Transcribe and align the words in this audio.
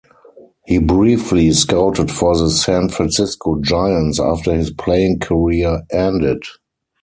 He 0.65 0.79
briefly 0.79 1.51
scouted 1.51 2.09
for 2.09 2.35
the 2.35 2.49
San 2.49 2.89
Francisco 2.89 3.61
Giants 3.61 4.19
after 4.19 4.55
his 4.55 4.71
playing 4.71 5.19
career 5.19 5.83
ended. 5.91 6.41